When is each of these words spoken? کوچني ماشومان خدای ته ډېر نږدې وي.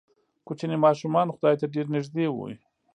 کوچني 0.47 0.75
ماشومان 0.85 1.27
خدای 1.35 1.55
ته 1.61 1.65
ډېر 1.73 1.85
نږدې 1.95 2.25
وي. 2.35 2.53